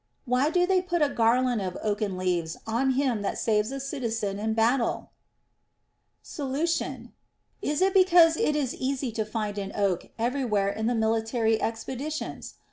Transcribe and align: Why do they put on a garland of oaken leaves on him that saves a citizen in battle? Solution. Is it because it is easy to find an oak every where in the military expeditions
Why 0.25 0.49
do 0.49 0.65
they 0.65 0.81
put 0.81 1.03
on 1.03 1.11
a 1.11 1.13
garland 1.13 1.61
of 1.61 1.77
oaken 1.83 2.17
leaves 2.17 2.57
on 2.65 2.93
him 2.93 3.21
that 3.21 3.37
saves 3.37 3.71
a 3.71 3.79
citizen 3.79 4.39
in 4.39 4.55
battle? 4.55 5.11
Solution. 6.23 7.13
Is 7.61 7.83
it 7.83 7.93
because 7.93 8.35
it 8.35 8.55
is 8.55 8.73
easy 8.73 9.11
to 9.11 9.23
find 9.23 9.59
an 9.59 9.71
oak 9.75 10.09
every 10.17 10.43
where 10.43 10.69
in 10.69 10.87
the 10.87 10.95
military 10.95 11.61
expeditions 11.61 12.55